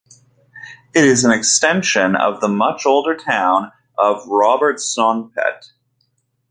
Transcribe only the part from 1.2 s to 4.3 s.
an extension of the much older town of